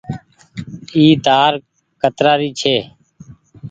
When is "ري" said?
2.39-2.49